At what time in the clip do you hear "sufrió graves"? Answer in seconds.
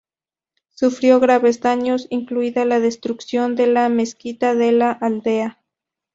0.71-1.59